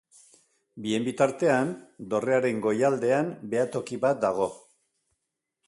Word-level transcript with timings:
Bien 0.85 1.03
bitartean, 1.07 1.69
dorrearen 2.13 2.63
goialdean 2.65 3.31
behatoki 3.53 4.01
bat 4.07 4.25
dago. 4.27 4.49